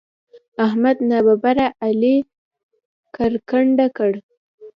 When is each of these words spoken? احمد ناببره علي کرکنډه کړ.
احمد 0.65 0.97
ناببره 1.09 1.67
علي 1.85 2.15
کرکنډه 3.15 3.87
کړ. 3.97 4.11